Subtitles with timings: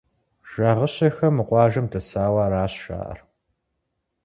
[0.51, 3.19] Жагъыщэхэ мы къуажэм дэсауэ аращ жаӀэр.